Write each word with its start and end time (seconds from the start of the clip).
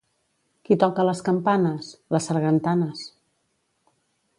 —Qui 0.69 0.77
toca 0.83 1.05
les 1.09 1.21
campanes? 1.29 1.91
—Les 2.15 2.31
sargantanes. 2.31 3.09